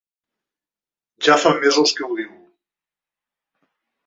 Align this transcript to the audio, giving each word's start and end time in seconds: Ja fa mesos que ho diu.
Ja 1.27 1.35
fa 1.43 1.51
mesos 1.59 1.93
que 1.99 2.09
ho 2.09 2.17
diu. 2.21 2.33